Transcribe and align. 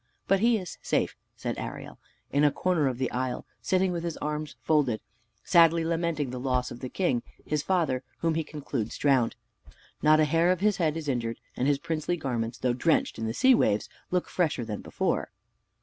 "But 0.27 0.39
he 0.39 0.57
is 0.57 0.79
safe," 0.81 1.15
said 1.35 1.59
Ariel, 1.59 1.99
"in 2.31 2.43
a 2.43 2.49
corner 2.51 2.87
of 2.87 2.97
the 2.97 3.11
isle, 3.11 3.45
sitting 3.61 3.91
with 3.91 4.03
his 4.03 4.17
arms 4.17 4.55
folded, 4.63 4.99
sadly 5.43 5.85
lamenting 5.85 6.31
the 6.31 6.39
loss 6.39 6.71
of 6.71 6.79
the 6.79 6.89
king, 6.89 7.21
his 7.45 7.61
father, 7.61 8.01
whom 8.21 8.33
he 8.33 8.43
concludes 8.43 8.97
drowned. 8.97 9.35
Not 10.01 10.19
a 10.19 10.25
hair 10.25 10.51
of 10.51 10.59
his 10.59 10.77
head 10.77 10.97
is 10.97 11.07
injured, 11.07 11.39
and 11.55 11.67
his 11.67 11.77
princely 11.77 12.17
garments, 12.17 12.57
though 12.57 12.73
drenched 12.73 13.19
in 13.19 13.27
the 13.27 13.33
sea 13.35 13.53
waves, 13.53 13.89
look 14.09 14.27
fresher 14.27 14.65
than 14.65 14.81
before." 14.81 15.29